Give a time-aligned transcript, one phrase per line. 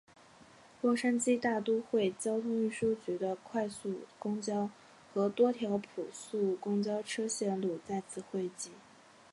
[0.81, 4.71] 洛杉矶大都会交通运输局的快速公交
[5.13, 8.71] 和多条普速公交车线路在此汇集。